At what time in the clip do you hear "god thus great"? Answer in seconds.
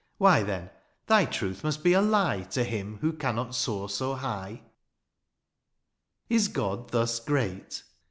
6.47-7.83